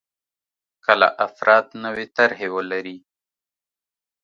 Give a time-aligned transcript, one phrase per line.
[0.85, 2.97] کله افراد نوې طرحې ولري.